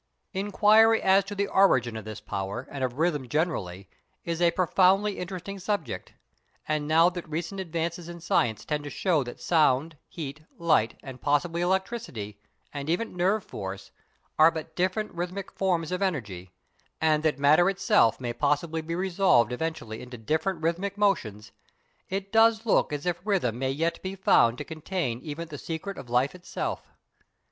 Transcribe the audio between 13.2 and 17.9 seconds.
force are but different rhythmic forms of energy, and that matter